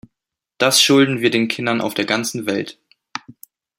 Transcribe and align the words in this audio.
Das 0.57 0.81
schulden 0.81 1.21
wir 1.21 1.29
den 1.29 1.47
Kindern 1.47 1.79
auf 1.79 1.93
der 1.93 2.05
ganzen 2.05 2.47
Welt. 2.47 2.79